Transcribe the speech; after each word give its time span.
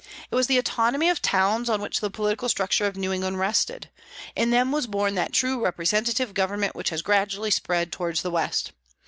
It 0.31 0.35
was 0.35 0.47
the 0.47 0.57
autonomy 0.57 1.09
of 1.11 1.21
towns 1.21 1.69
on 1.69 1.79
which 1.79 1.99
the 1.99 2.09
political 2.09 2.49
structure 2.49 2.87
of 2.87 2.95
New 2.97 3.13
England 3.13 3.37
rested. 3.37 3.91
In 4.35 4.49
them 4.49 4.71
was 4.71 4.87
born 4.87 5.13
that 5.13 5.31
true 5.31 5.63
representative 5.63 6.33
government 6.33 6.75
which 6.75 6.89
has 6.89 7.03
gradually 7.03 7.51
spread 7.51 7.91
towards 7.91 8.23
the 8.23 8.31
West. 8.31 8.71